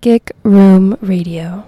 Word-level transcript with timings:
Psychic 0.00 0.30
Room 0.44 0.96
Radio. 1.02 1.67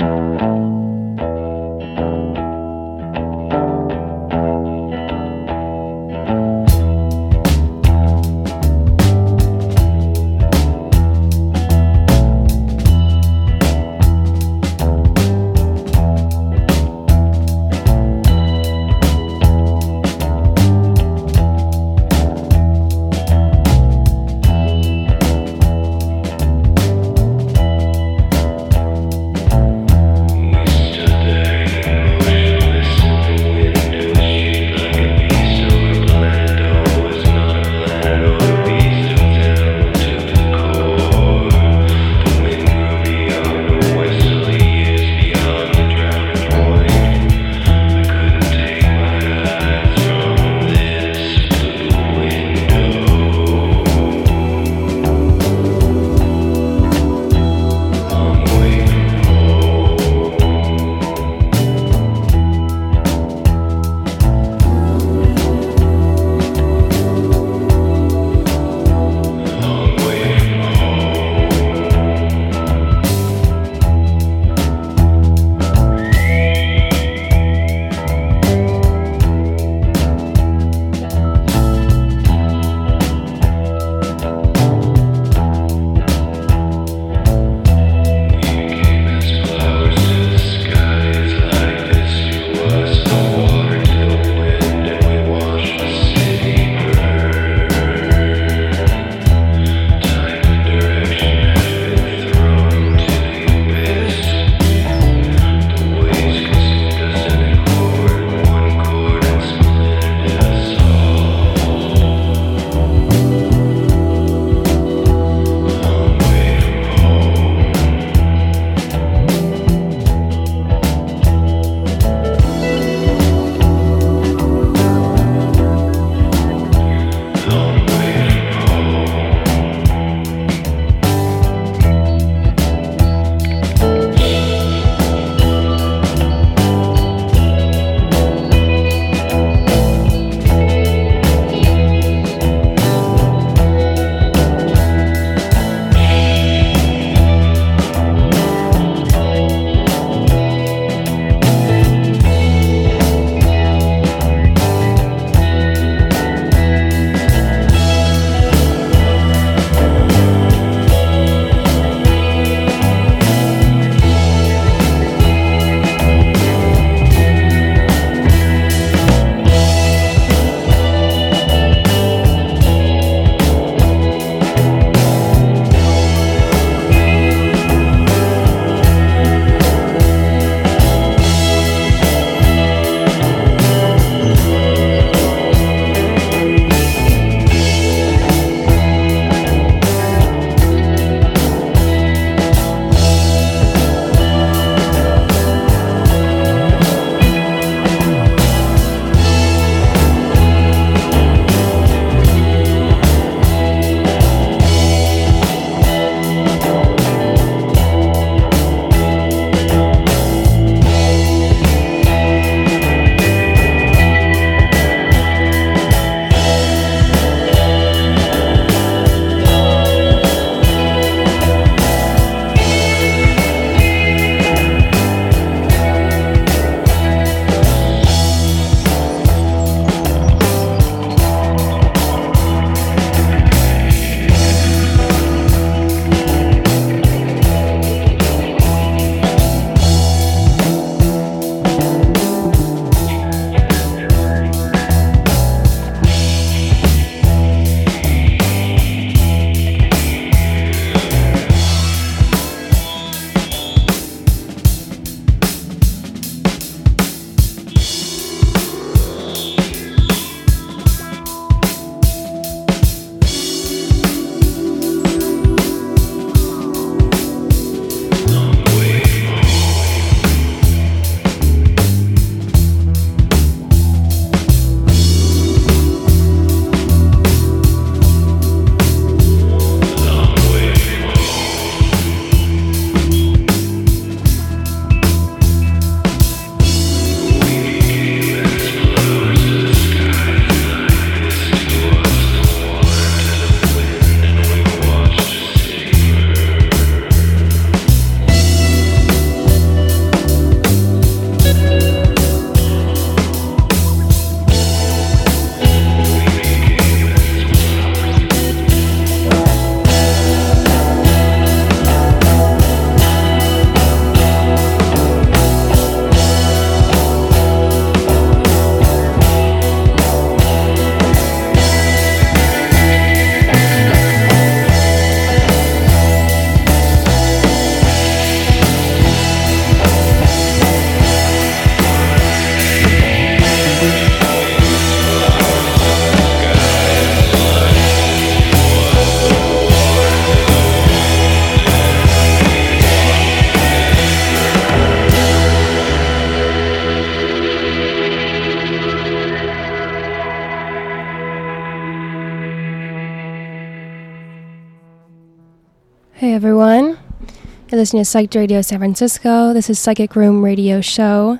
listening 357.81 358.03
to 358.03 358.07
Psyched 358.07 358.35
Radio 358.35 358.61
San 358.61 358.77
Francisco. 358.77 359.53
This 359.53 359.67
is 359.67 359.79
Psychic 359.79 360.15
Room 360.15 360.45
Radio 360.45 360.81
Show. 360.81 361.39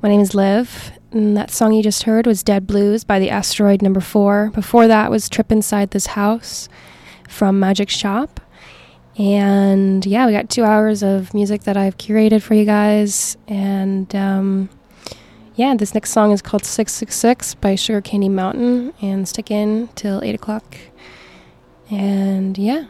My 0.00 0.08
name 0.08 0.20
is 0.20 0.36
Liv, 0.36 0.92
and 1.10 1.36
that 1.36 1.50
song 1.50 1.72
you 1.72 1.82
just 1.82 2.04
heard 2.04 2.28
was 2.28 2.44
Dead 2.44 2.64
Blues 2.64 3.02
by 3.02 3.18
the 3.18 3.28
Asteroid 3.28 3.82
Number 3.82 3.98
Four. 3.98 4.52
Before 4.54 4.86
that 4.86 5.10
was 5.10 5.28
Trip 5.28 5.50
Inside 5.50 5.90
This 5.90 6.06
House 6.06 6.68
from 7.28 7.58
Magic 7.58 7.90
Shop. 7.90 8.40
And 9.18 10.06
yeah, 10.06 10.26
we 10.26 10.32
got 10.32 10.48
two 10.48 10.62
hours 10.62 11.02
of 11.02 11.34
music 11.34 11.64
that 11.64 11.76
I've 11.76 11.98
curated 11.98 12.40
for 12.40 12.54
you 12.54 12.64
guys. 12.64 13.36
And 13.48 14.14
um, 14.14 14.70
yeah, 15.56 15.74
this 15.74 15.92
next 15.92 16.10
song 16.10 16.30
is 16.30 16.40
called 16.40 16.64
666 16.64 17.56
by 17.56 17.74
Sugar 17.74 18.00
Candy 18.00 18.28
Mountain. 18.28 18.94
And 19.02 19.28
stick 19.28 19.50
in 19.50 19.88
till 19.96 20.22
8 20.22 20.36
o'clock. 20.36 20.76
And 21.90 22.56
yeah. 22.56 22.84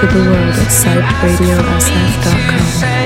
To 0.00 0.06
the 0.06 0.14
world 0.14 0.56
at 0.56 0.70
psychedradiosf.com. 0.70 2.99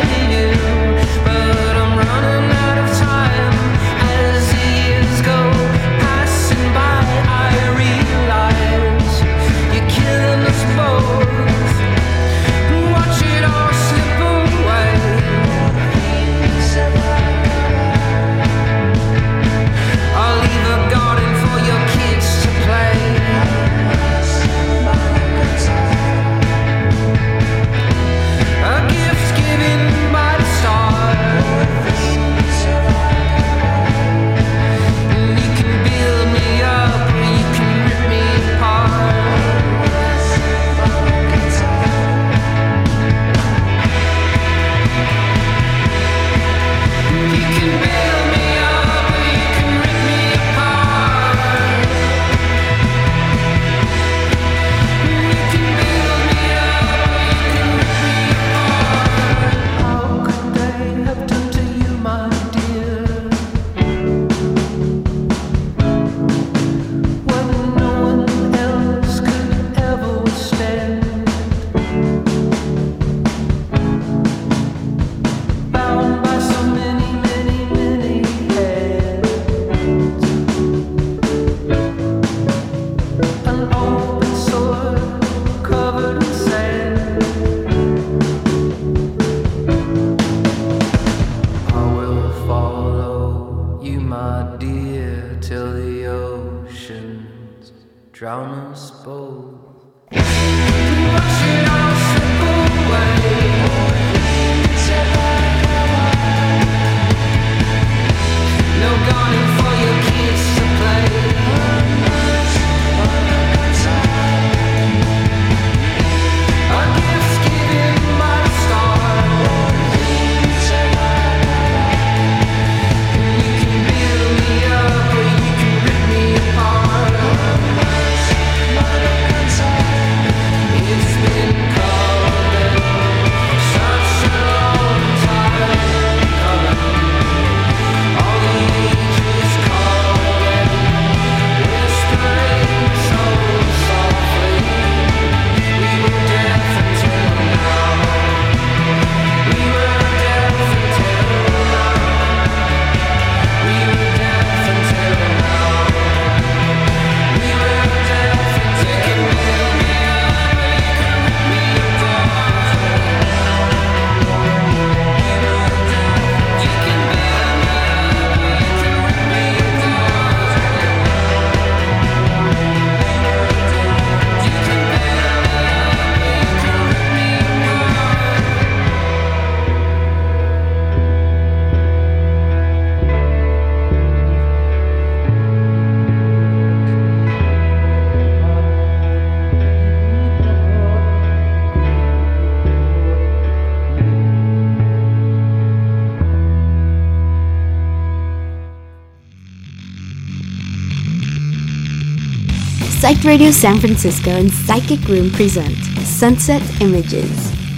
Radio 203.25 203.51
San 203.51 203.81
Francisco 203.81 204.29
and 204.29 204.53
Psychic 204.53 205.09
Room 205.09 205.31
present 205.31 205.75
Sunset 206.05 206.61
Images, 206.83 207.31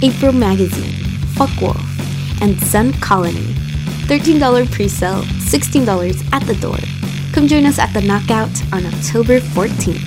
April 0.03 0.33
Magazine, 0.33 0.91
Fuck 1.35 1.61
Wolf, 1.61 1.81
and 2.41 2.59
Sun 2.59 2.91
Colony. 2.99 3.53
$13 4.07 4.69
pre-sale, 4.69 5.21
$16 5.21 6.33
at 6.33 6.45
the 6.47 6.55
door. 6.55 6.77
Come 7.31 7.47
join 7.47 7.65
us 7.65 7.79
at 7.79 7.93
the 7.93 8.01
Knockout 8.01 8.51
on 8.73 8.85
October 8.87 9.39
14th. 9.39 10.06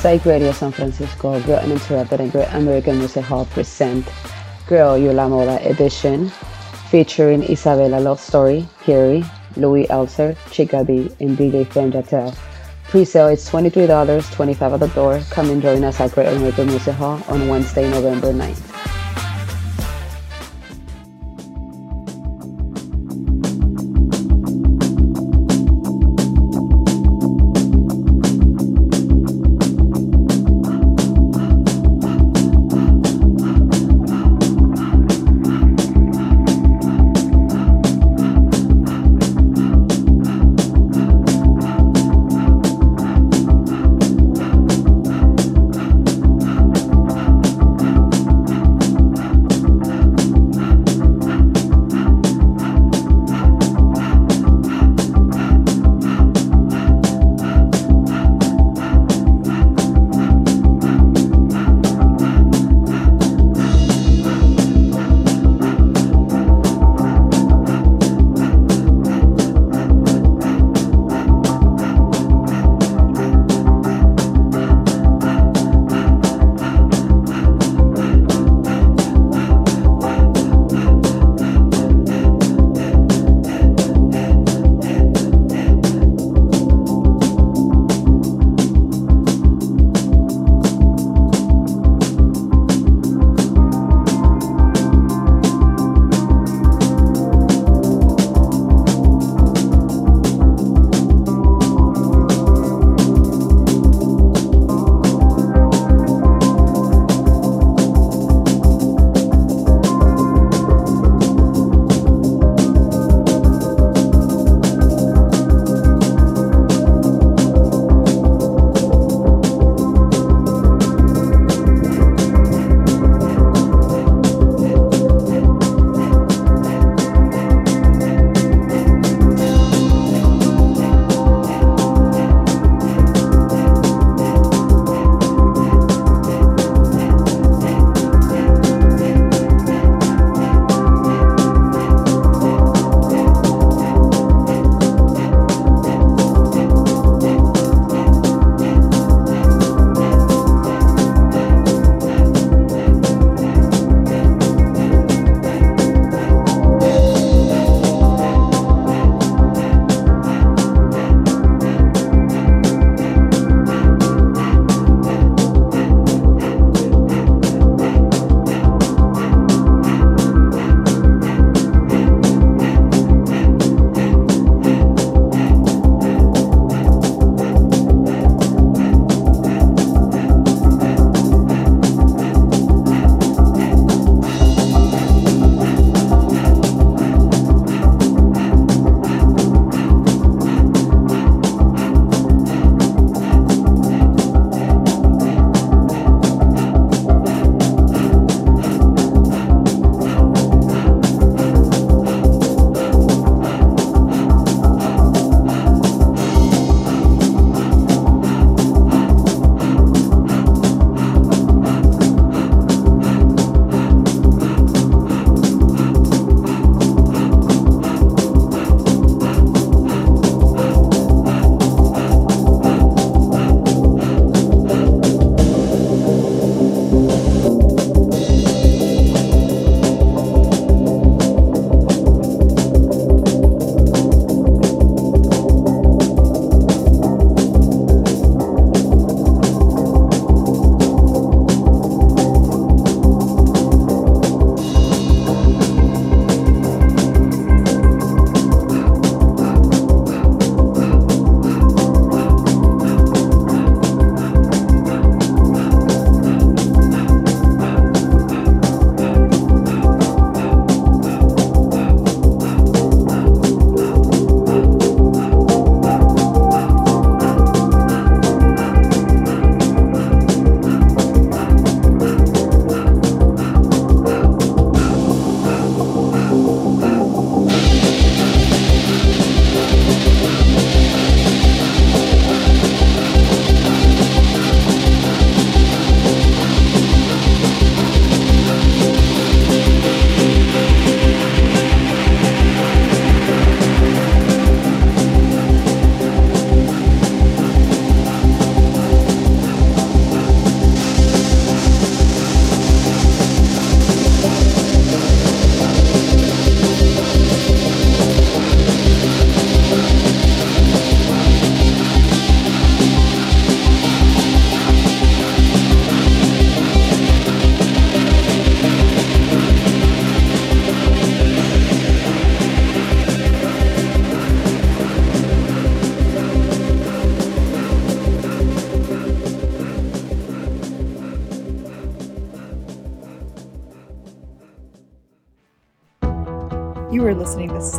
Psych 0.00 0.24
Radio 0.24 0.50
San 0.50 0.72
Francisco, 0.72 1.38
Girl 1.42 1.58
Uninterrupted 1.58 2.20
and 2.20 2.32
Great 2.32 2.48
American 2.54 2.96
Music 2.96 3.22
Hall 3.22 3.44
present 3.44 4.08
Girl 4.66 4.96
You 4.96 5.12
La 5.12 5.28
Moda 5.28 5.62
edition 5.66 6.30
featuring 6.88 7.42
Isabella 7.42 8.00
Love 8.00 8.18
Story, 8.18 8.66
Carrie, 8.82 9.22
Louis 9.56 9.86
Elser, 9.88 10.38
Chica 10.50 10.84
B, 10.84 11.12
and 11.20 11.36
DJ 11.36 11.66
Femme 11.66 11.92
Jatel. 11.92 12.34
Pre-sale 12.84 13.28
is 13.28 13.46
$23, 13.50 14.32
25 14.32 14.72
at 14.72 14.80
the 14.80 14.88
door. 14.88 15.20
Come 15.28 15.50
and 15.50 15.60
join 15.60 15.84
us 15.84 16.00
at 16.00 16.12
Great 16.12 16.28
American 16.28 16.68
Music 16.68 16.94
Hall 16.94 17.22
on 17.28 17.48
Wednesday, 17.48 17.86
November 17.90 18.32
9th. 18.32 18.69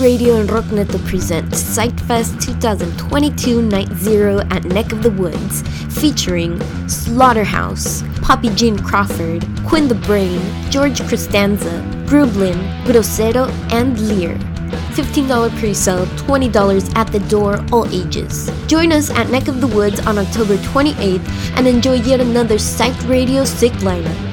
Radio 0.00 0.36
and 0.36 0.48
Rockneto 0.48 1.04
present 1.08 1.50
Psychfest 1.50 2.40
2022 2.40 3.62
Night 3.62 3.92
Zero 3.94 4.40
at 4.50 4.64
Neck 4.64 4.92
of 4.92 5.02
the 5.02 5.10
Woods, 5.10 5.62
featuring 6.00 6.60
Slaughterhouse, 6.88 8.04
Poppy 8.22 8.48
Jean 8.50 8.78
Crawford, 8.78 9.44
Quinn 9.66 9.88
the 9.88 9.96
Brain, 9.96 10.40
George 10.70 11.00
Costanza, 11.08 11.82
Brublin, 12.06 12.56
Grosero, 12.84 13.48
and 13.72 13.98
Lear. 14.08 14.34
$15 14.94 15.58
pre-sale, 15.58 16.06
$20 16.06 16.96
at 16.96 17.10
the 17.10 17.20
door, 17.20 17.64
all 17.72 17.86
ages. 17.92 18.50
Join 18.68 18.92
us 18.92 19.10
at 19.10 19.30
Neck 19.30 19.48
of 19.48 19.60
the 19.60 19.66
Woods 19.66 19.98
on 20.06 20.18
October 20.18 20.56
28th 20.58 21.26
and 21.56 21.66
enjoy 21.66 21.94
yet 21.94 22.20
another 22.20 22.56
Psyched 22.56 23.08
Radio 23.08 23.44
Sick 23.44 23.72
lineup. 23.74 24.27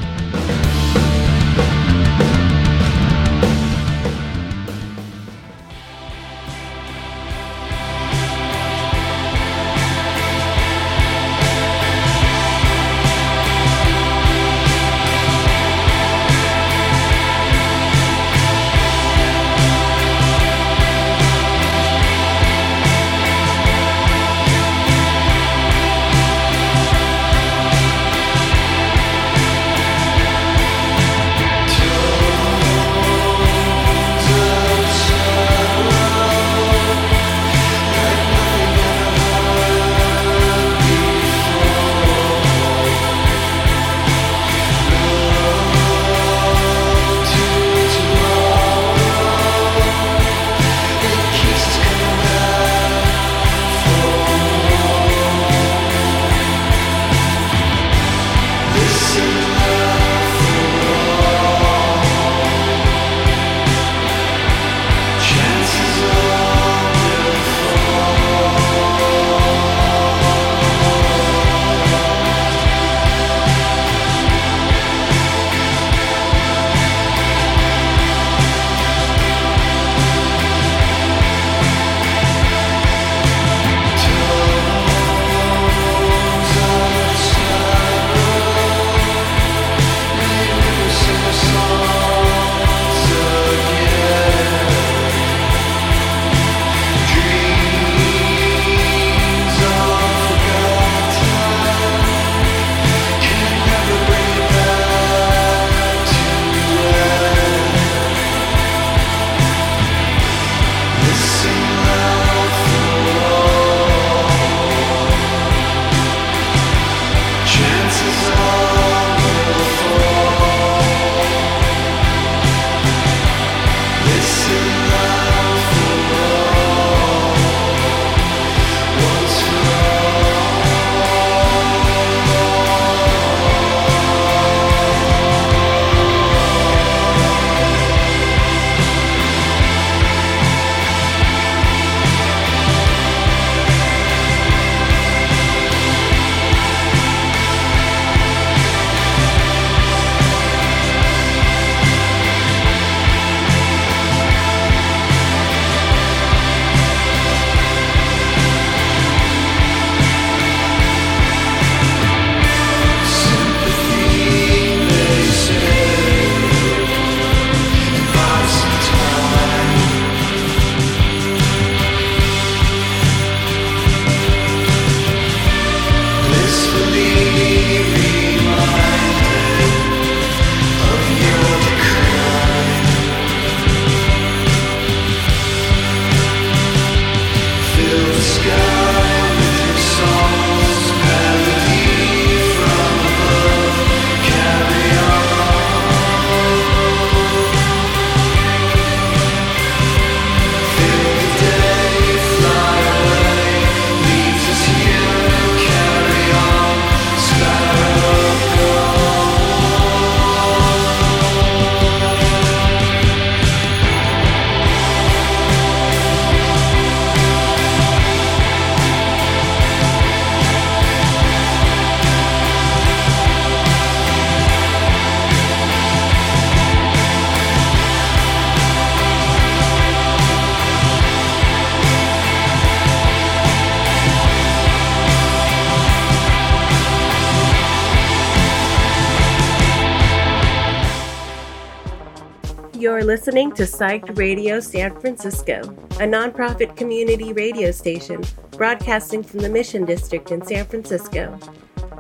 Listening 243.04 243.52
to 243.54 243.64
Psyched 243.64 244.18
Radio 244.18 244.60
San 244.60 245.00
Francisco, 245.00 245.62
a 246.00 246.08
nonprofit 246.08 246.76
community 246.76 247.34
radio 247.34 247.72
station 247.72 248.24
broadcasting 248.52 249.24
from 249.24 249.40
the 249.40 249.50
Mission 249.50 249.86
District 249.86 250.32
in 250.32 250.46
San 250.46 250.66
Francisco. 250.66 251.38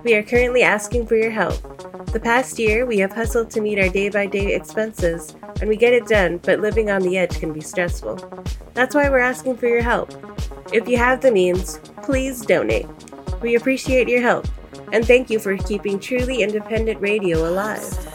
We 0.03 0.13
are 0.15 0.23
currently 0.23 0.63
asking 0.63 1.07
for 1.07 1.15
your 1.15 1.31
help. 1.31 1.61
The 2.11 2.19
past 2.19 2.59
year, 2.59 2.85
we 2.85 2.99
have 2.99 3.11
hustled 3.11 3.49
to 3.51 3.61
meet 3.61 3.79
our 3.79 3.89
day 3.89 4.09
by 4.09 4.27
day 4.27 4.53
expenses, 4.53 5.35
and 5.59 5.67
we 5.67 5.75
get 5.75 5.93
it 5.93 6.07
done, 6.07 6.37
but 6.37 6.59
living 6.59 6.89
on 6.89 7.01
the 7.01 7.17
edge 7.17 7.39
can 7.39 7.51
be 7.51 7.61
stressful. 7.61 8.17
That's 8.73 8.93
why 8.93 9.09
we're 9.09 9.19
asking 9.19 9.57
for 9.57 9.67
your 9.67 9.81
help. 9.81 10.13
If 10.71 10.87
you 10.87 10.97
have 10.97 11.21
the 11.21 11.31
means, 11.31 11.79
please 12.03 12.45
donate. 12.45 12.87
We 13.41 13.55
appreciate 13.55 14.07
your 14.07 14.21
help, 14.21 14.47
and 14.93 15.05
thank 15.05 15.29
you 15.29 15.39
for 15.39 15.57
keeping 15.57 15.99
truly 15.99 16.41
independent 16.43 17.01
radio 17.01 17.49
alive. 17.49 18.14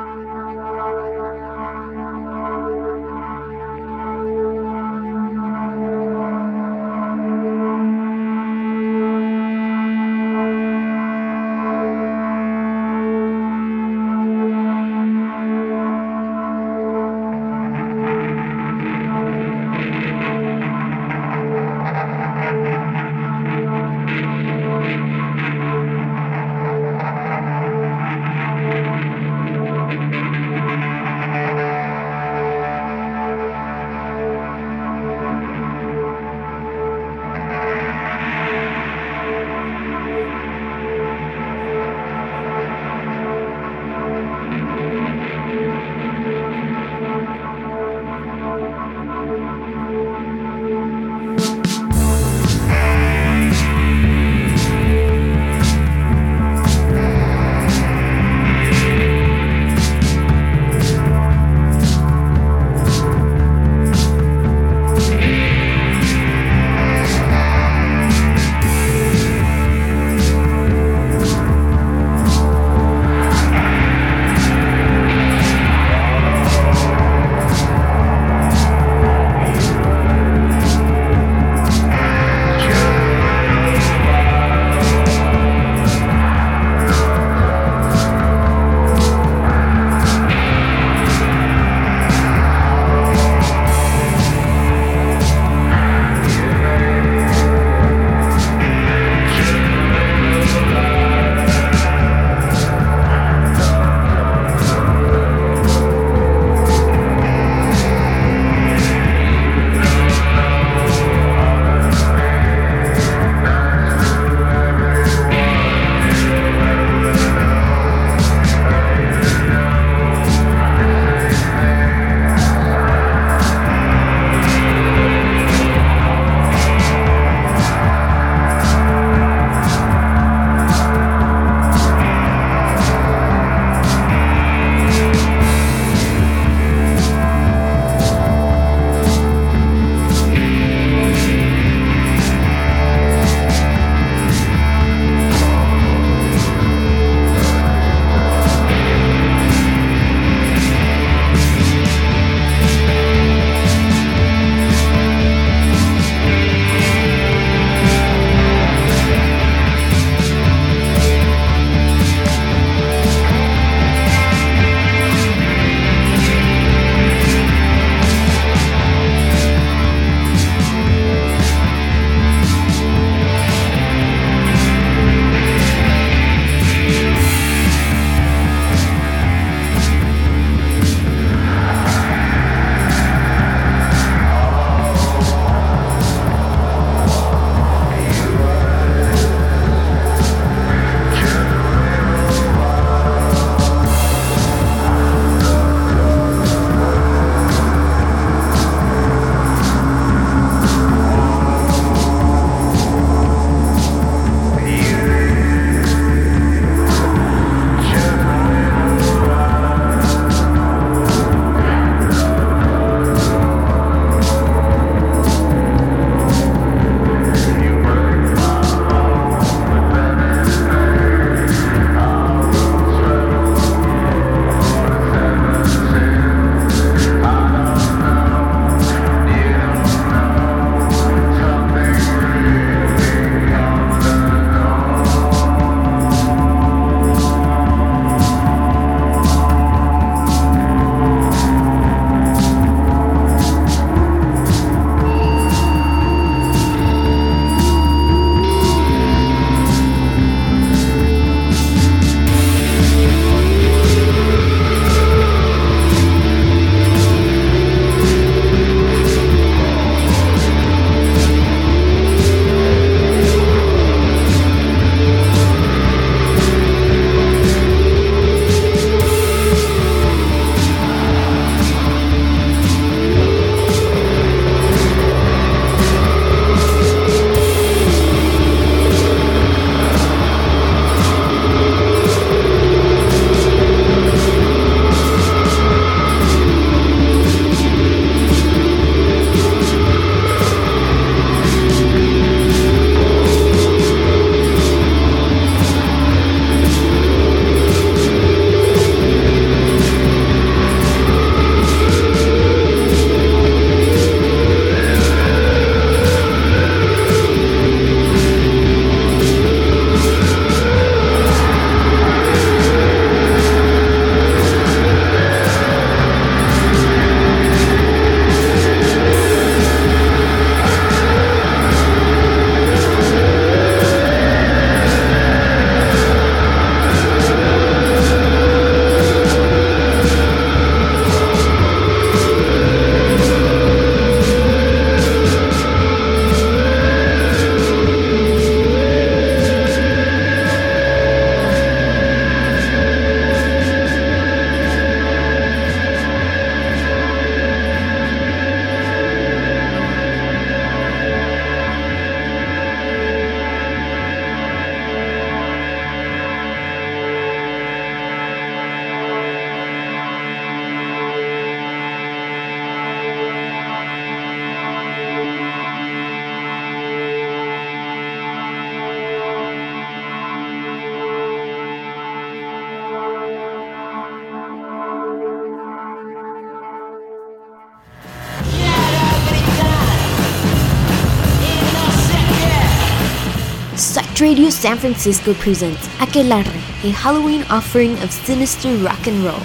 San 384.61 384.77
Francisco 384.77 385.33
presents 385.33 385.87
Aquelarre, 385.97 386.55
a 386.83 386.91
Halloween 386.91 387.41
offering 387.49 387.97
of 388.03 388.11
sinister 388.11 388.75
rock 388.75 389.07
and 389.07 389.23
roll, 389.23 389.39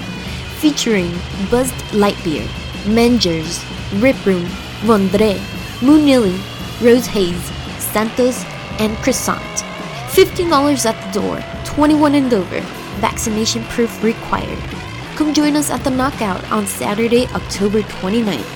featuring 0.61 1.11
Buzzed 1.51 1.73
Lightbeard, 1.95 2.47
Mengers, 2.85 3.65
Rip 4.03 4.27
Room, 4.27 4.45
Vondre, 4.85 5.39
Moonilly, 5.81 6.37
Rose 6.83 7.07
Hayes, 7.07 7.43
Santos, 7.79 8.45
and 8.79 8.95
Croissant. 8.99 9.41
$15 10.13 10.85
at 10.85 11.15
the 11.15 11.19
door, 11.19 11.43
21 11.65 12.15
and 12.15 12.35
over, 12.35 12.61
vaccination 13.01 13.65
proof 13.71 14.05
required. 14.05 14.63
Come 15.17 15.33
join 15.33 15.57
us 15.57 15.71
at 15.71 15.83
the 15.83 15.91
Knockout 15.91 16.45
on 16.53 16.67
Saturday, 16.67 17.27
October 17.29 17.81
29th. 17.81 18.56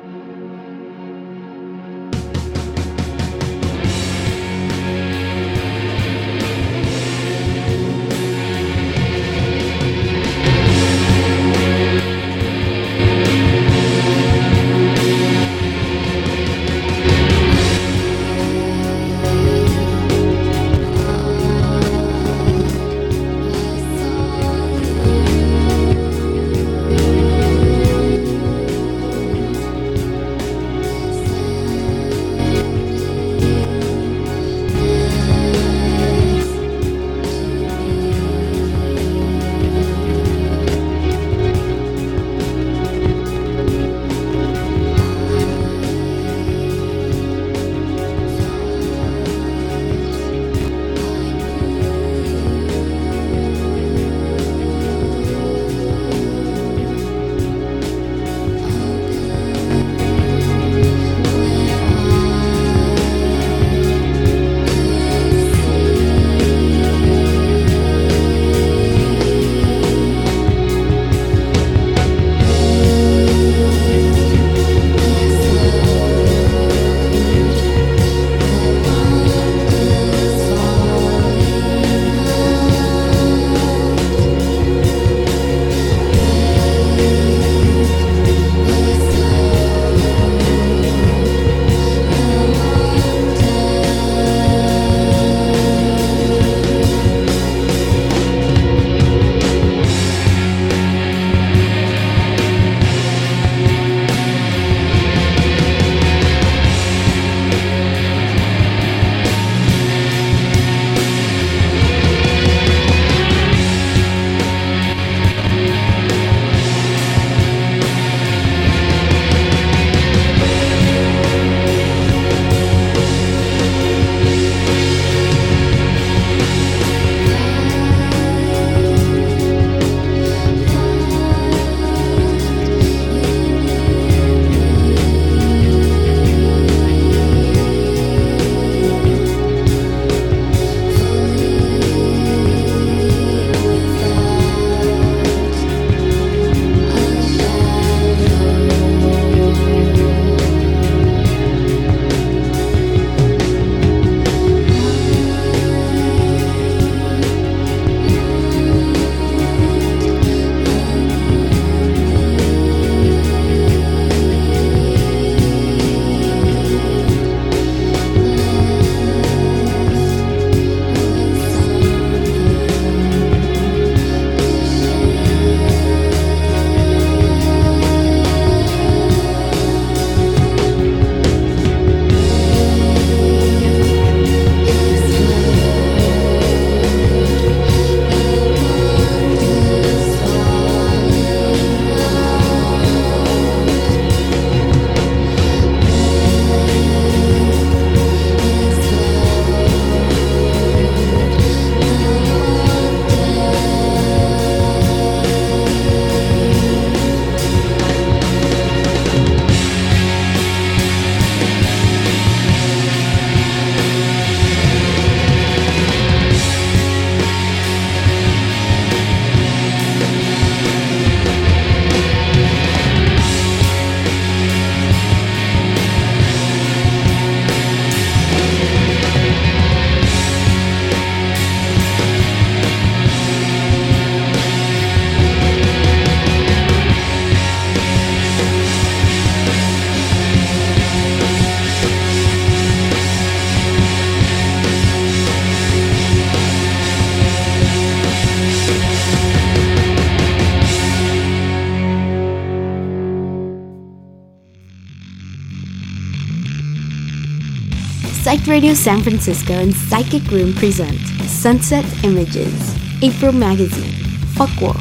Radio 258.51 258.73
San 258.73 259.01
Francisco 259.01 259.53
and 259.53 259.73
Psychic 259.73 260.29
Room 260.29 260.53
present 260.53 260.99
Sunset 261.25 261.85
Images, 262.03 262.53
April 263.01 263.31
Magazine, 263.31 263.93
Fuck 264.35 264.49
Wolf, 264.59 264.75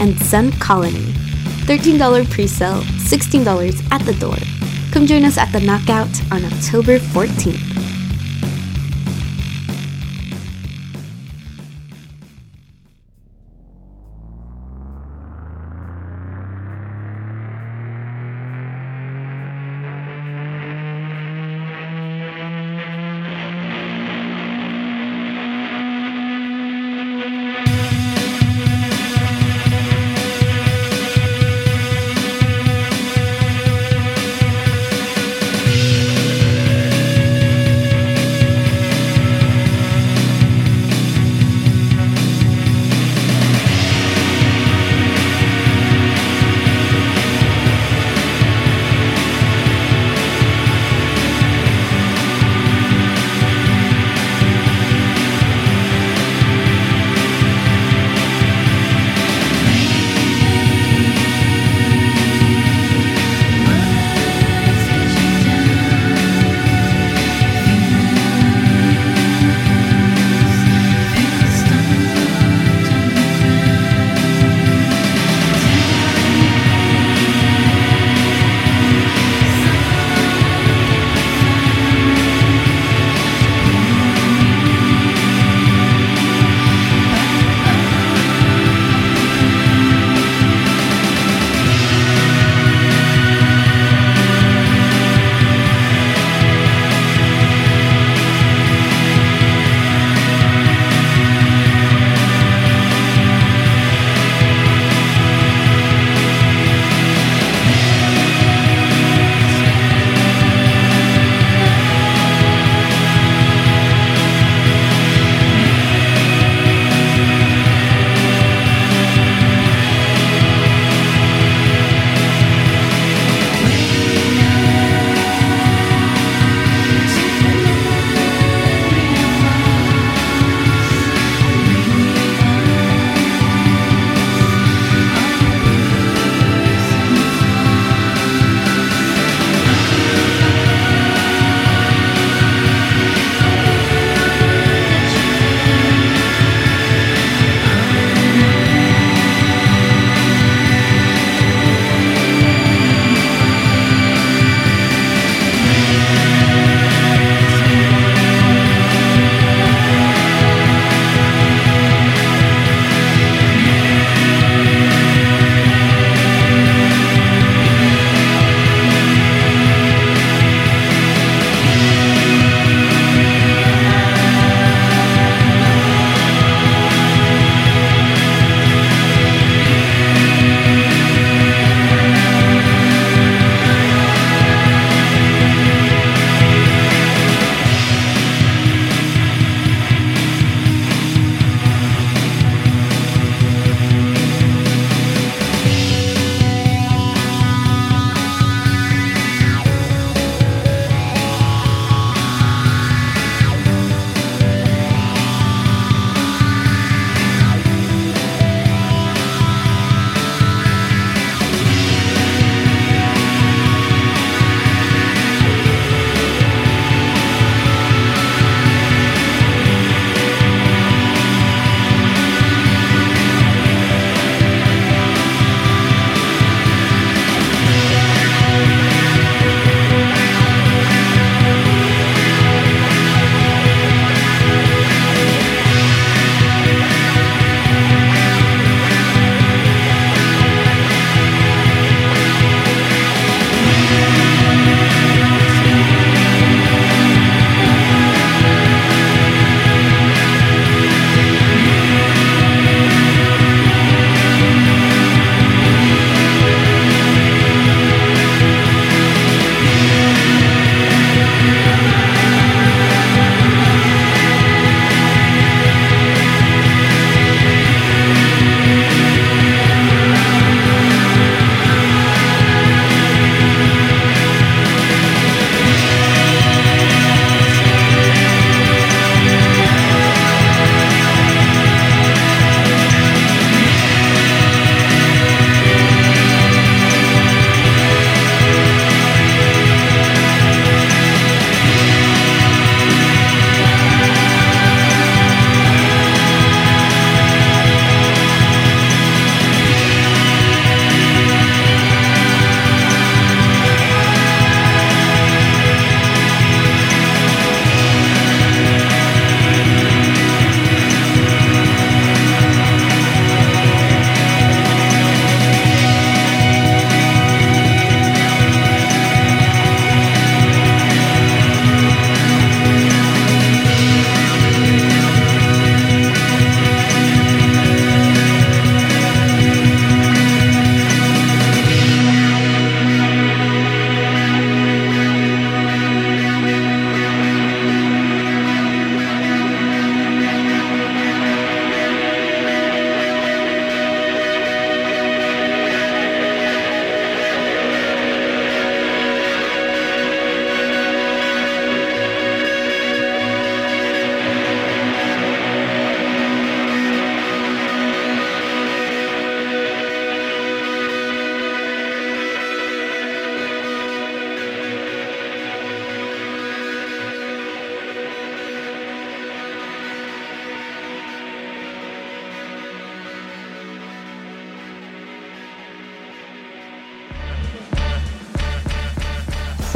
and 0.00 0.16
Sun 0.22 0.52
Colony. 0.60 1.12
$13 1.66 2.30
pre-sale, 2.30 2.82
$16 2.82 3.92
at 3.92 4.06
the 4.06 4.14
door. 4.14 4.36
Come 4.92 5.08
join 5.08 5.24
us 5.24 5.38
at 5.38 5.50
the 5.50 5.58
Knockout 5.58 6.08
on 6.30 6.44
October 6.44 7.00
14th. 7.00 7.69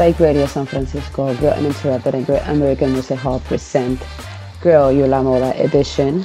Psych 0.05 0.21
Radio 0.21 0.45
San 0.45 0.67
Francisco 0.67 1.35
Great 1.37 1.55
Uninterrupted 1.55 2.15
and 2.15 2.27
Great 2.27 2.43
American 2.45 2.93
Music 2.93 3.19
Hall 3.19 3.41
present 3.41 3.99
Girl 4.61 4.93
You 4.93 5.07
La 5.07 5.23
Moda 5.23 5.59
Edition 5.59 6.25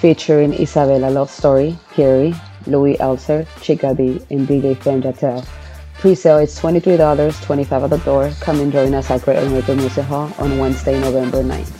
featuring 0.00 0.54
Isabella 0.54 1.10
Love 1.10 1.30
Story, 1.30 1.76
Carrie, 1.92 2.32
Louis 2.66 2.96
Elser, 2.96 3.46
Chica 3.60 3.94
B, 3.94 4.24
and 4.30 4.48
DJ 4.48 4.74
Fem 4.74 5.02
Jatel. 5.02 5.44
Pre-sale 5.98 6.38
is 6.38 6.58
$23, 6.58 7.44
25 7.44 7.84
at 7.84 7.90
the 7.90 7.98
door. 7.98 8.30
Come 8.40 8.58
and 8.60 8.72
join 8.72 8.94
us 8.94 9.10
at 9.10 9.20
Great 9.20 9.36
American 9.44 9.76
Music 9.76 10.06
Hall 10.06 10.32
on 10.38 10.56
Wednesday, 10.56 10.98
November 10.98 11.42
9th. 11.42 11.79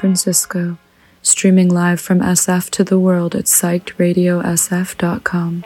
Francisco, 0.00 0.78
streaming 1.20 1.68
live 1.68 2.00
from 2.00 2.20
SF 2.20 2.70
to 2.70 2.82
the 2.82 2.98
world 2.98 3.34
at 3.34 3.44
psychedradiosf.com. 3.44 5.64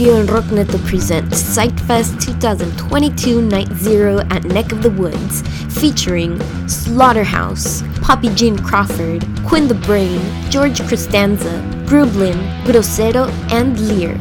Radio 0.00 0.20
and 0.20 0.30
Rockneto 0.30 0.82
present 0.86 1.28
Psychfest 1.28 2.24
2022 2.24 3.42
Night 3.42 3.70
Zero 3.74 4.20
at 4.30 4.44
Neck 4.44 4.72
of 4.72 4.82
the 4.82 4.88
Woods, 4.88 5.42
featuring 5.78 6.40
Slaughterhouse, 6.66 7.82
Poppy 8.00 8.30
Jean 8.34 8.56
Crawford, 8.56 9.22
Quinn 9.44 9.68
the 9.68 9.74
Brain, 9.74 10.18
George 10.50 10.80
Costanza, 10.88 11.50
Grublin, 11.84 12.38
Grosero, 12.64 13.28
and 13.52 13.78
Lear. 13.78 14.14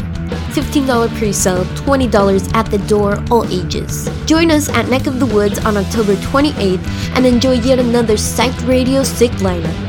$15 0.52 1.18
pre-sale, 1.18 1.64
$20 1.64 2.54
at 2.54 2.70
the 2.70 2.80
door, 2.80 3.24
all 3.32 3.46
ages. 3.46 4.10
Join 4.26 4.52
us 4.52 4.68
at 4.68 4.90
Neck 4.90 5.08
of 5.08 5.22
the 5.22 5.28
Woods 5.28 5.60
on 5.60 5.78
October 5.78 6.16
28th 6.16 6.86
and 7.16 7.26
enjoy 7.26 7.54
yet 7.54 7.80
another 7.80 8.18
Psych 8.18 8.68
Radio 8.68 9.02
Sick 9.02 9.32
lineup. 9.40 9.89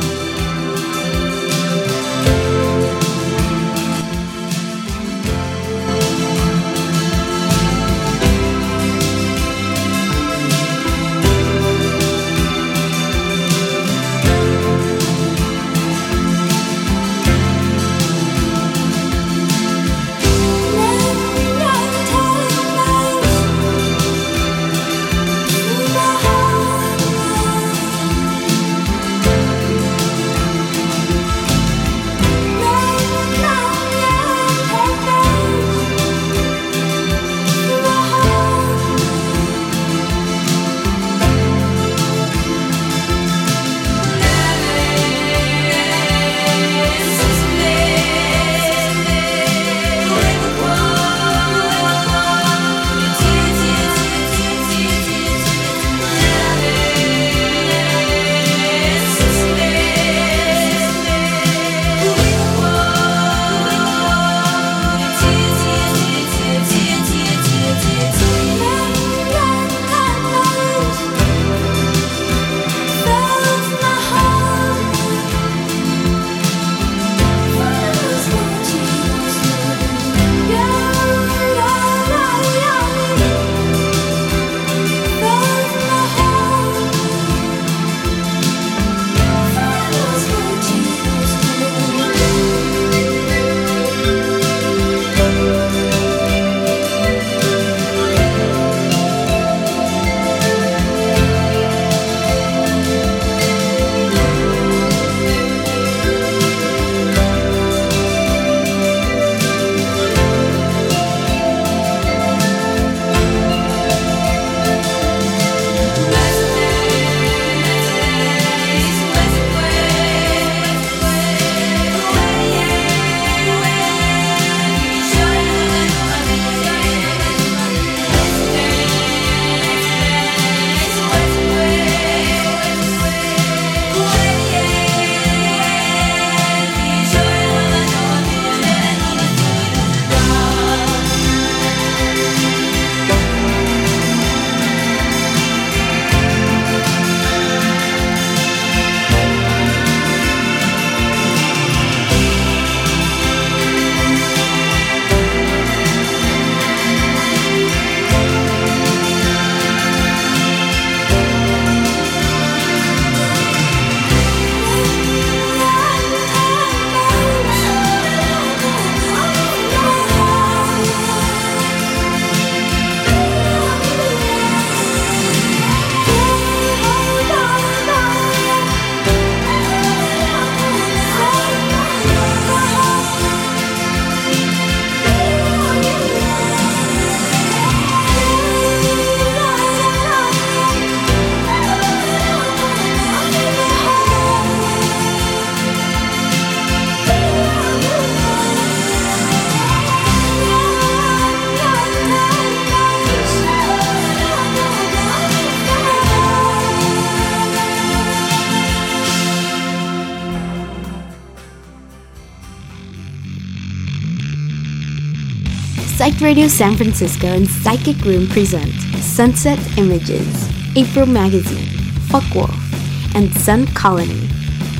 Psych 216.11 216.21
Radio 216.21 216.47
San 216.47 216.75
Francisco 216.75 217.27
and 217.27 217.47
Psychic 217.47 218.03
Room 218.03 218.27
present 218.27 218.73
Sunset 219.01 219.59
Images, 219.77 220.49
April 220.75 221.05
Magazine, 221.05 221.69
Fuck 222.09 222.23
Wolf, 222.35 223.15
and 223.15 223.31
Sun 223.37 223.67
Colony. 223.67 224.27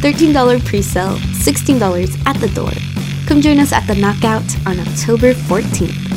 $13 0.02 0.66
pre-sale, 0.66 1.16
$16 1.16 2.28
at 2.28 2.38
the 2.42 2.50
door. 2.50 2.72
Come 3.28 3.42
join 3.42 3.60
us 3.60 3.72
at 3.72 3.88
the 3.88 3.96
Knockout 3.96 4.44
on 4.68 4.80
October 4.80 5.34
14th. 5.34 6.11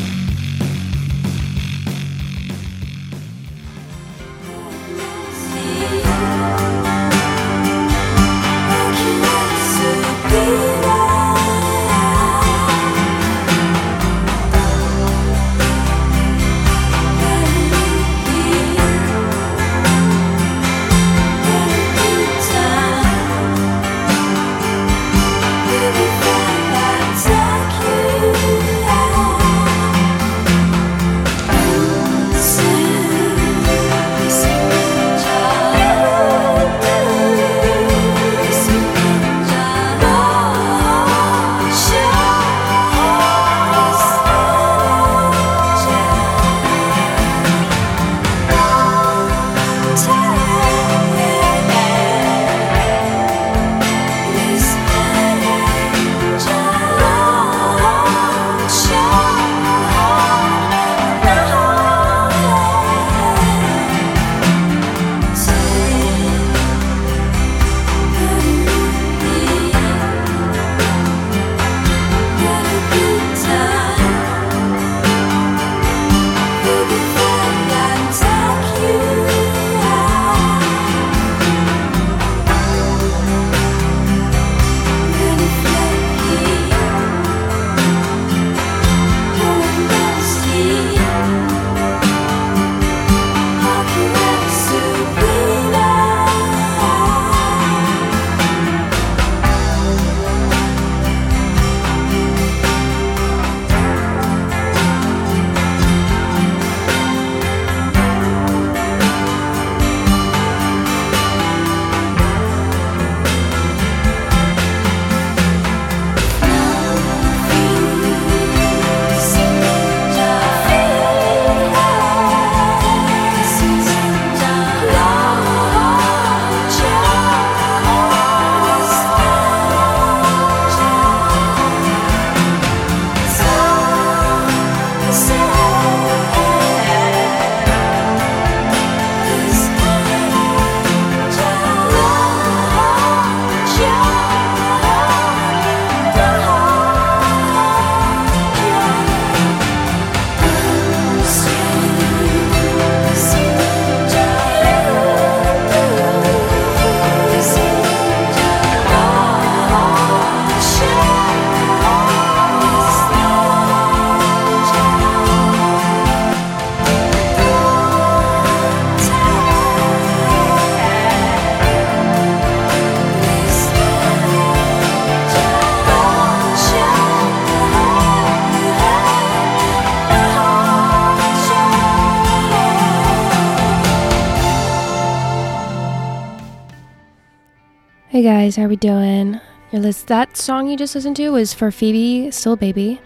Guys, 188.25 188.57
how 188.57 188.67
we 188.67 188.75
doing? 188.75 189.39
Your 189.71 189.83
list 189.83 190.07
that 190.07 190.35
song 190.35 190.67
you 190.67 190.79
just 190.79 190.95
listened 190.95 191.17
to 191.17 191.29
was 191.29 191.53
for 191.53 191.71
Phoebe 191.71 192.31
Still 192.31 192.57
Baby 192.57 192.99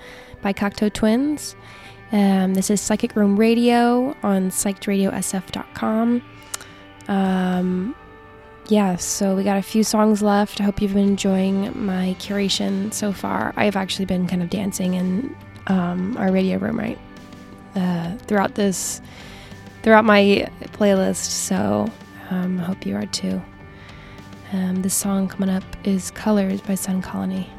by 0.42 0.52
Cocteau 0.52 0.92
Twins. 0.92 1.56
Um, 2.12 2.54
this 2.54 2.70
is 2.70 2.80
Psychic 2.80 3.16
Room 3.16 3.36
Radio 3.36 4.16
on 4.22 4.50
psychedradiosf.com. 4.50 6.22
Um, 7.08 7.96
yeah, 8.68 8.94
so 8.94 9.34
we 9.34 9.42
got 9.42 9.56
a 9.56 9.62
few 9.62 9.82
songs 9.82 10.22
left. 10.22 10.60
I 10.60 10.64
hope 10.64 10.80
you've 10.80 10.94
been 10.94 11.08
enjoying 11.08 11.84
my 11.84 12.14
curation 12.20 12.94
so 12.94 13.10
far. 13.12 13.52
I've 13.56 13.74
actually 13.74 14.04
been 14.04 14.28
kind 14.28 14.40
of 14.40 14.50
dancing 14.50 14.94
in 14.94 15.34
um, 15.66 16.16
our 16.16 16.30
radio 16.30 16.58
room 16.58 16.78
right 16.78 16.98
uh, 17.74 18.16
throughout 18.18 18.54
this 18.54 19.00
throughout 19.82 20.04
my 20.04 20.48
playlist. 20.74 21.16
So 21.16 21.90
um, 22.30 22.60
I 22.60 22.62
hope 22.62 22.86
you 22.86 22.94
are 22.94 23.06
too. 23.06 23.42
Um, 24.50 24.80
this 24.80 24.94
song 24.94 25.28
coming 25.28 25.50
up 25.50 25.62
is 25.84 26.10
Colors 26.10 26.62
by 26.62 26.74
Sun 26.74 27.02
Colony. 27.02 27.50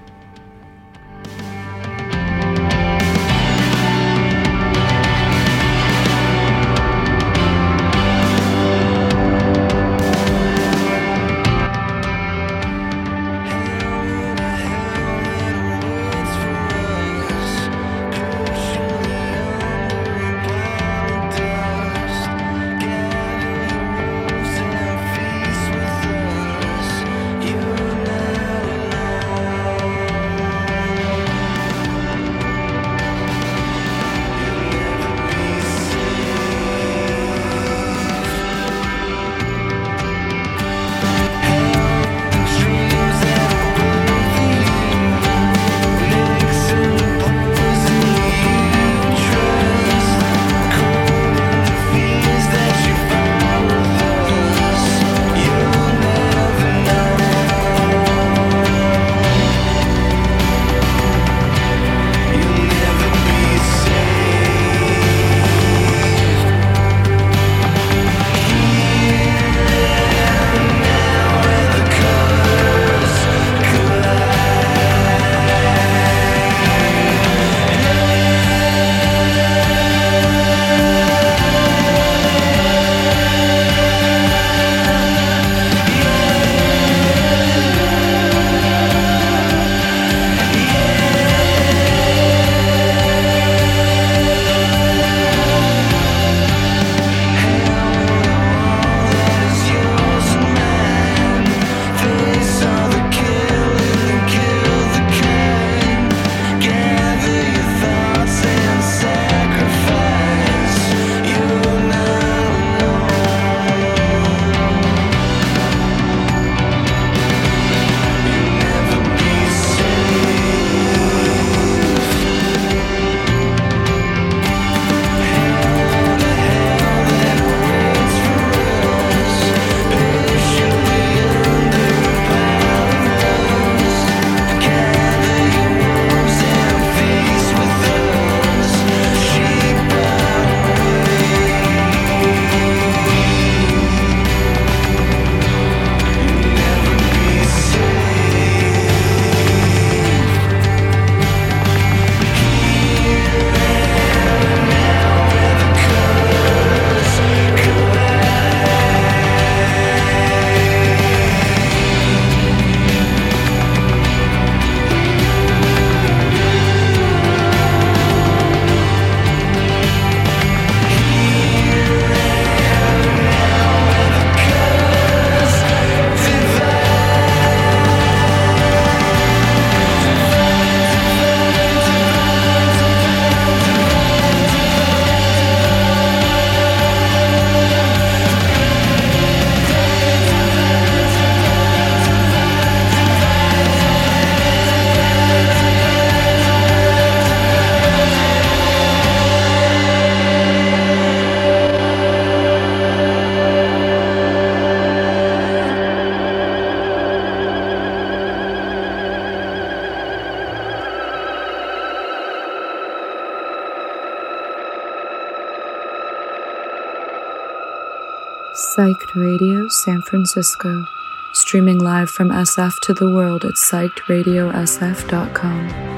Radio 219.15 219.67
San 219.67 220.01
Francisco, 220.01 220.87
streaming 221.33 221.79
live 221.79 222.09
from 222.09 222.29
SF 222.29 222.79
to 222.81 222.93
the 222.93 223.09
world 223.09 223.45
at 223.45 223.55
psychedradiosf.com. 223.55 225.88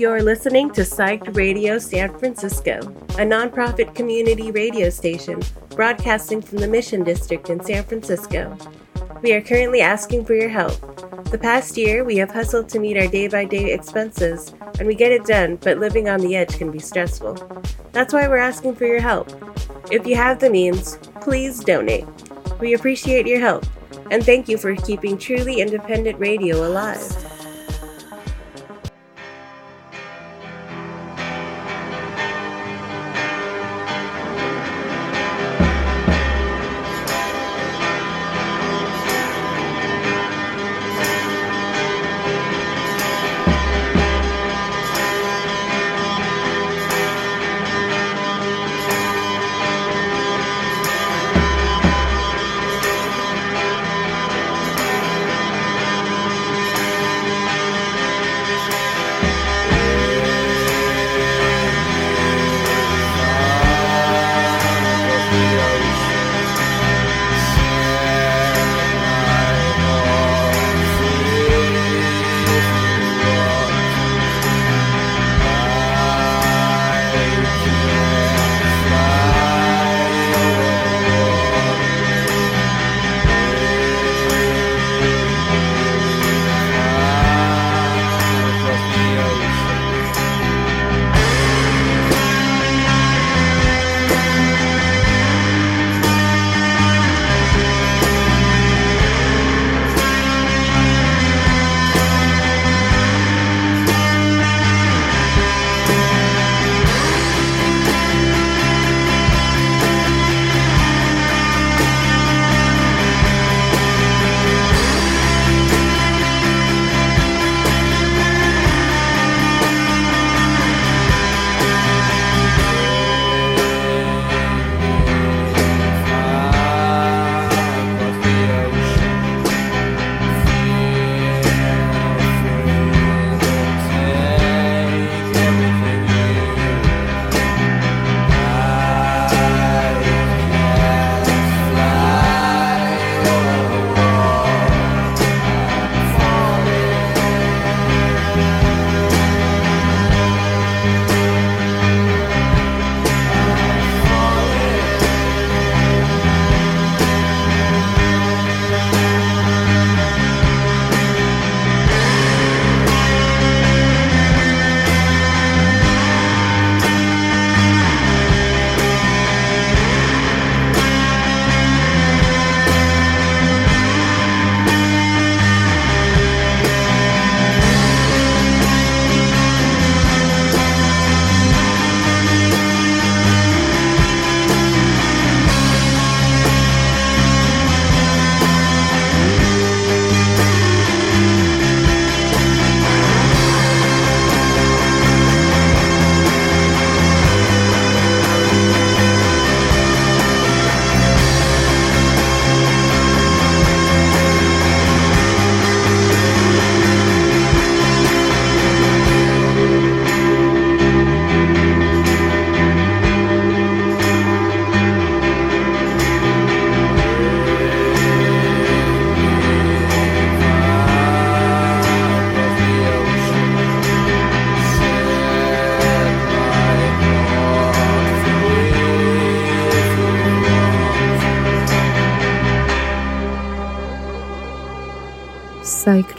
You're 0.00 0.22
listening 0.22 0.70
to 0.70 0.80
Psyched 0.80 1.36
Radio 1.36 1.78
San 1.78 2.18
Francisco, 2.18 2.78
a 3.18 3.22
nonprofit 3.22 3.94
community 3.94 4.50
radio 4.50 4.88
station 4.88 5.42
broadcasting 5.76 6.40
from 6.40 6.56
the 6.56 6.68
Mission 6.68 7.04
District 7.04 7.50
in 7.50 7.62
San 7.62 7.84
Francisco. 7.84 8.56
We 9.20 9.34
are 9.34 9.42
currently 9.42 9.82
asking 9.82 10.24
for 10.24 10.32
your 10.32 10.48
help. 10.48 10.80
The 11.26 11.36
past 11.36 11.76
year, 11.76 12.02
we 12.02 12.16
have 12.16 12.30
hustled 12.30 12.70
to 12.70 12.78
meet 12.78 12.96
our 12.96 13.08
day 13.08 13.28
by 13.28 13.44
day 13.44 13.74
expenses, 13.74 14.54
and 14.78 14.88
we 14.88 14.94
get 14.94 15.12
it 15.12 15.26
done, 15.26 15.56
but 15.56 15.76
living 15.76 16.08
on 16.08 16.20
the 16.20 16.34
edge 16.34 16.56
can 16.56 16.70
be 16.70 16.78
stressful. 16.78 17.34
That's 17.92 18.14
why 18.14 18.26
we're 18.26 18.38
asking 18.38 18.76
for 18.76 18.86
your 18.86 19.02
help. 19.02 19.30
If 19.92 20.06
you 20.06 20.16
have 20.16 20.38
the 20.38 20.48
means, 20.48 20.96
please 21.20 21.62
donate. 21.62 22.06
We 22.58 22.72
appreciate 22.72 23.26
your 23.26 23.40
help, 23.40 23.66
and 24.10 24.24
thank 24.24 24.48
you 24.48 24.56
for 24.56 24.74
keeping 24.76 25.18
truly 25.18 25.60
independent 25.60 26.18
radio 26.18 26.66
alive. 26.66 27.29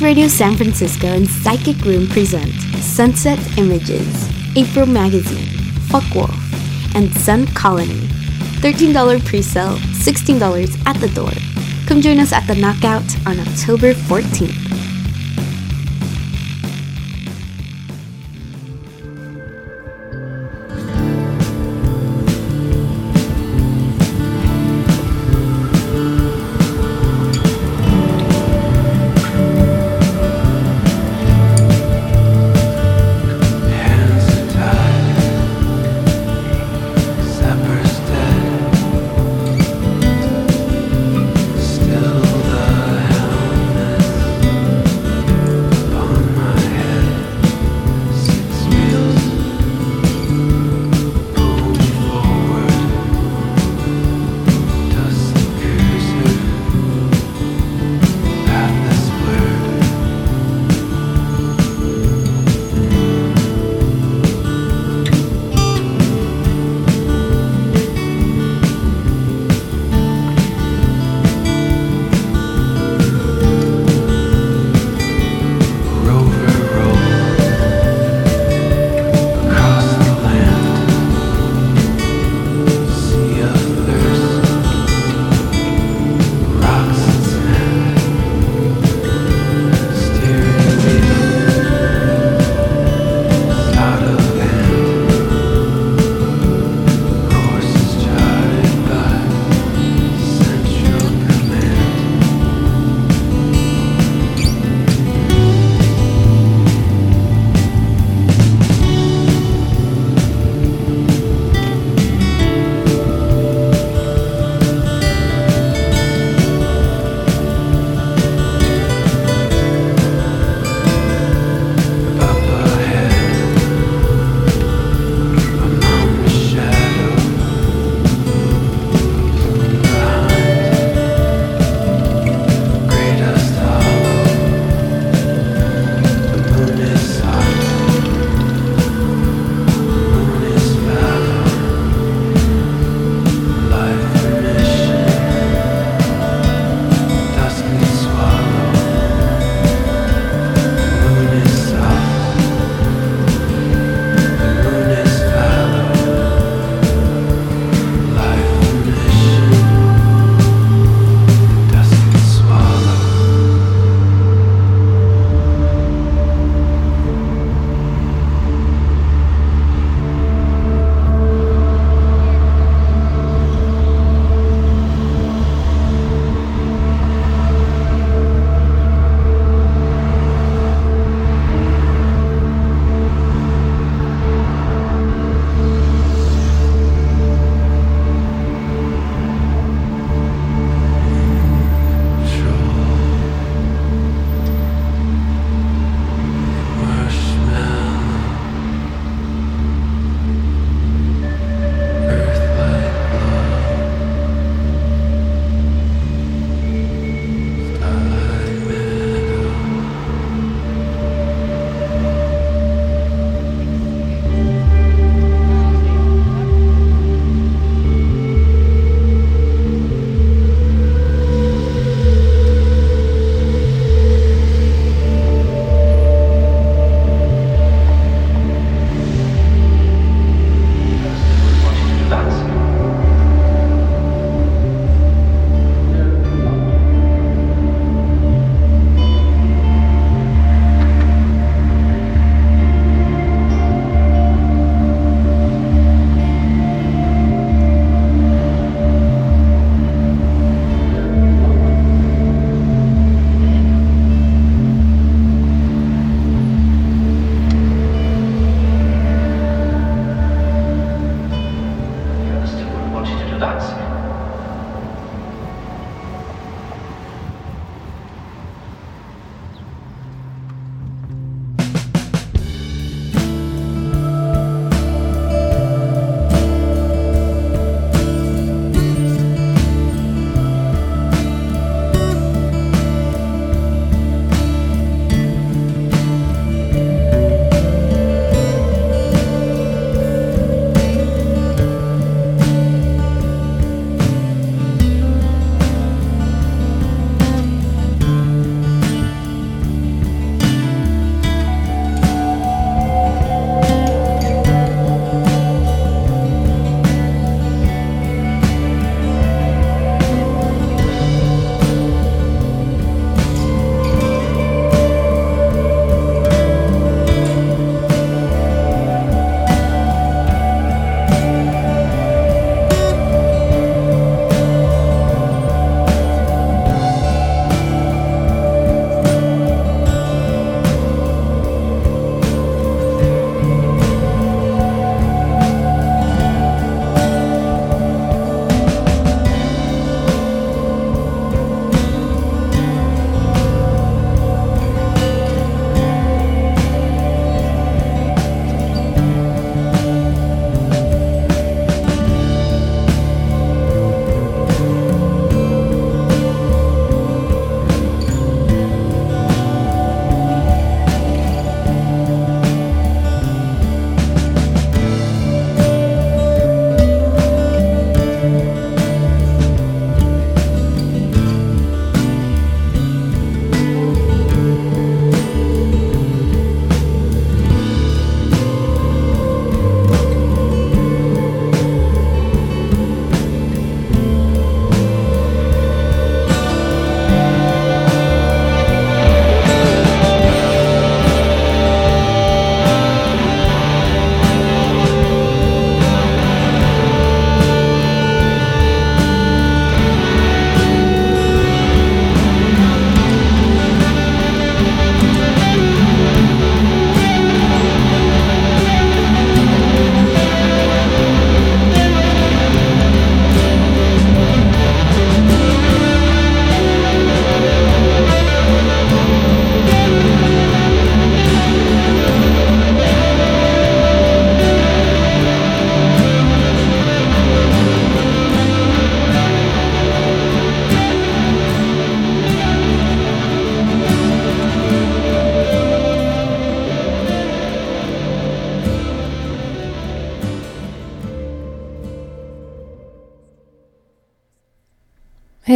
Radio 0.00 0.28
San 0.28 0.56
Francisco 0.56 1.08
and 1.08 1.28
Psychic 1.28 1.84
Room 1.84 2.06
present 2.06 2.52
Sunset 2.80 3.38
Images, 3.58 4.06
April 4.56 4.86
Magazine, 4.86 5.48
Fuckwolf, 5.88 6.38
and 6.94 7.12
Sun 7.16 7.48
Colony. 7.48 8.06
$13 8.60 9.24
pre-sale, 9.24 9.76
$16 9.76 10.86
at 10.86 10.96
the 11.00 11.08
door. 11.08 11.32
Come 11.88 12.00
join 12.00 12.20
us 12.20 12.32
at 12.32 12.46
the 12.46 12.54
Knockout 12.54 13.02
on 13.26 13.40
October 13.40 13.92
14th. 13.92 14.67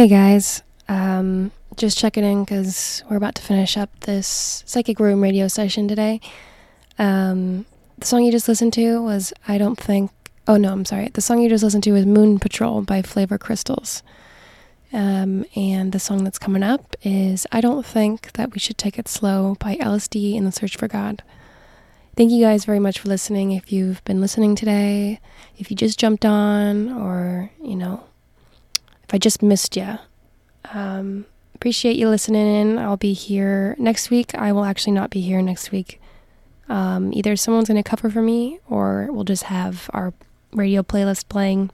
Hey 0.03 0.09
guys, 0.09 0.63
um, 0.89 1.53
just 1.77 1.97
checking 1.97 2.25
in 2.25 2.43
because 2.43 3.05
we're 3.09 3.15
about 3.15 3.35
to 3.35 3.41
finish 3.41 3.77
up 3.77 4.01
this 4.01 4.61
Psychic 4.67 4.99
Room 4.99 5.23
radio 5.23 5.47
session 5.47 5.87
today. 5.87 6.19
Um, 6.99 7.65
the 7.97 8.05
song 8.05 8.25
you 8.25 8.31
just 8.33 8.49
listened 8.49 8.73
to 8.73 9.01
was 9.01 9.31
I 9.47 9.57
Don't 9.57 9.79
Think. 9.79 10.11
Oh 10.45 10.57
no, 10.57 10.73
I'm 10.73 10.83
sorry. 10.83 11.07
The 11.07 11.21
song 11.21 11.41
you 11.41 11.47
just 11.47 11.63
listened 11.63 11.85
to 11.85 11.95
is 11.95 12.05
Moon 12.05 12.37
Patrol 12.37 12.81
by 12.81 13.01
Flavor 13.01 13.37
Crystals. 13.37 14.03
Um, 14.91 15.45
and 15.55 15.93
the 15.93 15.99
song 15.99 16.25
that's 16.25 16.37
coming 16.37 16.63
up 16.63 16.97
is 17.03 17.47
I 17.53 17.61
Don't 17.61 17.85
Think 17.85 18.33
That 18.33 18.51
We 18.51 18.59
Should 18.59 18.77
Take 18.77 18.99
It 18.99 19.07
Slow 19.07 19.55
by 19.57 19.77
LSD 19.77 20.37
and 20.37 20.45
the 20.45 20.51
Search 20.51 20.75
for 20.75 20.89
God. 20.89 21.23
Thank 22.17 22.29
you 22.29 22.43
guys 22.43 22.65
very 22.65 22.79
much 22.79 22.99
for 22.99 23.07
listening. 23.07 23.53
If 23.53 23.71
you've 23.71 24.03
been 24.03 24.19
listening 24.19 24.55
today, 24.55 25.21
if 25.57 25.71
you 25.71 25.77
just 25.77 25.97
jumped 25.97 26.25
on, 26.25 26.91
or, 26.91 27.51
you 27.63 27.77
know, 27.77 28.03
I 29.13 29.17
just 29.17 29.41
missed 29.41 29.77
you, 29.77 29.99
um, 30.73 31.25
appreciate 31.55 31.95
you 31.95 32.09
listening 32.09 32.47
in. 32.47 32.79
I'll 32.79 32.97
be 32.97 33.13
here 33.13 33.75
next 33.77 34.09
week. 34.09 34.35
I 34.35 34.51
will 34.51 34.65
actually 34.65 34.93
not 34.93 35.09
be 35.09 35.21
here 35.21 35.41
next 35.41 35.71
week. 35.71 36.01
Um, 36.67 37.13
either 37.13 37.35
someone's 37.35 37.67
going 37.69 37.81
to 37.81 37.89
cover 37.89 38.09
for 38.09 38.21
me, 38.21 38.59
or 38.67 39.07
we'll 39.11 39.23
just 39.23 39.43
have 39.43 39.89
our 39.93 40.13
radio 40.51 40.81
playlist 40.81 41.29
playing. 41.29 41.69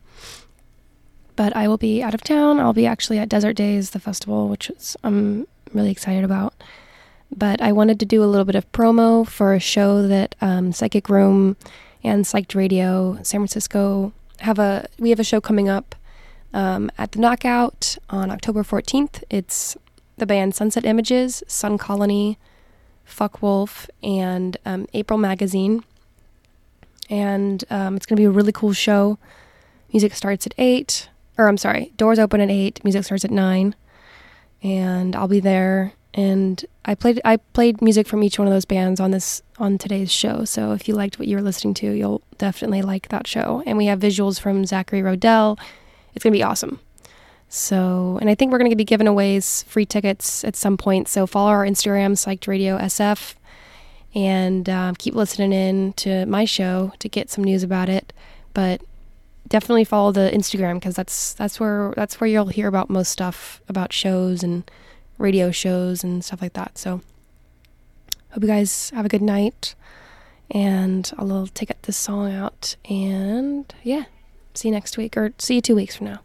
But 1.35 1.55
I 1.55 1.67
will 1.67 1.77
be 1.77 2.03
out 2.03 2.13
of 2.13 2.21
town. 2.21 2.59
I'll 2.59 2.73
be 2.73 2.85
actually 2.85 3.17
at 3.17 3.29
Desert 3.29 3.53
Daze, 3.53 3.91
the 3.91 3.99
festival, 3.99 4.49
which 4.49 4.69
is, 4.69 4.97
I'm 5.03 5.47
really 5.73 5.91
excited 5.91 6.23
about 6.23 6.53
but 7.35 7.61
I 7.61 7.71
wanted 7.71 7.99
to 7.99 8.05
do 8.05 8.23
a 8.23 8.25
little 8.25 8.45
bit 8.45 8.55
of 8.55 8.71
promo 8.71 9.27
for 9.27 9.53
a 9.53 9.59
show 9.59 10.07
that 10.07 10.35
um, 10.41 10.71
Psychic 10.71 11.09
Room 11.09 11.57
and 12.03 12.25
Psyched 12.25 12.55
Radio 12.55 13.15
San 13.23 13.41
Francisco 13.41 14.13
have 14.39 14.59
a. 14.59 14.87
We 14.97 15.09
have 15.09 15.19
a 15.19 15.23
show 15.23 15.41
coming 15.41 15.69
up 15.69 15.95
um, 16.53 16.91
at 16.97 17.11
the 17.11 17.19
Knockout 17.19 17.97
on 18.09 18.31
October 18.31 18.63
14th. 18.63 19.23
It's 19.29 19.77
the 20.17 20.25
band 20.25 20.55
Sunset 20.55 20.85
Images, 20.85 21.43
Sun 21.47 21.77
Colony, 21.77 22.37
Fuck 23.05 23.41
Wolf, 23.41 23.89
and 24.03 24.57
um, 24.65 24.87
April 24.93 25.17
Magazine. 25.17 25.83
And 27.09 27.63
um, 27.69 27.95
it's 27.95 28.05
going 28.05 28.17
to 28.17 28.21
be 28.21 28.25
a 28.25 28.31
really 28.31 28.51
cool 28.51 28.73
show. 28.73 29.17
Music 29.91 30.13
starts 30.13 30.45
at 30.45 30.53
8, 30.57 31.09
or 31.37 31.47
I'm 31.47 31.57
sorry, 31.57 31.91
doors 31.97 32.19
open 32.19 32.41
at 32.41 32.51
8, 32.51 32.83
music 32.83 33.03
starts 33.03 33.25
at 33.25 33.31
9. 33.31 33.75
And 34.61 35.15
I'll 35.15 35.27
be 35.27 35.39
there 35.39 35.93
and 36.13 36.65
I 36.85 36.95
played 36.95 37.21
I 37.23 37.37
played 37.37 37.81
music 37.81 38.07
from 38.07 38.23
each 38.23 38.39
one 38.39 38.47
of 38.47 38.53
those 38.53 38.65
bands 38.65 38.99
on 38.99 39.11
this 39.11 39.41
on 39.57 39.77
today's 39.77 40.11
show. 40.11 40.43
So 40.43 40.71
if 40.71 40.87
you 40.87 40.95
liked 40.95 41.19
what 41.19 41.27
you 41.27 41.35
were 41.37 41.41
listening 41.41 41.73
to, 41.75 41.91
you'll 41.91 42.21
definitely 42.37 42.81
like 42.81 43.09
that 43.09 43.27
show. 43.27 43.63
And 43.65 43.77
we 43.77 43.85
have 43.85 43.99
visuals 43.99 44.39
from 44.39 44.65
Zachary 44.65 45.01
Rodell. 45.01 45.59
It's 46.19 46.23
gonna 46.25 46.33
be 46.33 46.43
awesome. 46.43 46.81
So, 47.47 48.17
and 48.19 48.29
I 48.29 48.35
think 48.35 48.51
we're 48.51 48.57
gonna 48.57 48.75
be 48.75 48.83
giving 48.83 49.07
away 49.07 49.39
free 49.39 49.85
tickets 49.85 50.43
at 50.43 50.57
some 50.57 50.75
point. 50.75 51.07
So 51.07 51.25
follow 51.25 51.49
our 51.49 51.65
Instagram, 51.65 52.11
Psyched 52.11 52.45
Radio 52.45 52.77
SF, 52.77 53.35
and 54.13 54.67
um, 54.67 54.95
keep 54.95 55.15
listening 55.15 55.53
in 55.53 55.93
to 55.93 56.25
my 56.25 56.43
show 56.43 56.91
to 56.99 57.07
get 57.07 57.29
some 57.29 57.45
news 57.45 57.63
about 57.63 57.87
it. 57.87 58.11
But 58.53 58.81
definitely 59.47 59.85
follow 59.85 60.11
the 60.11 60.29
Instagram 60.33 60.73
because 60.73 60.97
that's 60.97 61.31
that's 61.35 61.57
where 61.57 61.93
that's 61.95 62.19
where 62.19 62.29
you'll 62.29 62.47
hear 62.47 62.67
about 62.67 62.89
most 62.89 63.13
stuff 63.13 63.61
about 63.69 63.93
shows 63.93 64.43
and 64.43 64.69
radio 65.17 65.51
shows 65.51 66.03
and 66.03 66.25
stuff 66.25 66.41
like 66.41 66.51
that. 66.51 66.77
So, 66.77 66.99
hope 68.31 68.43
you 68.43 68.49
guys 68.49 68.89
have 68.89 69.05
a 69.05 69.09
good 69.09 69.21
night. 69.21 69.73
And 70.51 71.09
I'll 71.17 71.47
take 71.47 71.81
this 71.83 71.95
song 71.95 72.33
out. 72.33 72.75
And 72.89 73.73
yeah, 73.83 74.03
see 74.59 74.67
you 74.69 74.73
next 74.73 74.97
week, 74.97 75.17
or 75.17 75.33
see 75.37 75.55
you 75.55 75.61
two 75.61 75.75
weeks 75.75 75.95
from 75.95 76.07
now. 76.07 76.19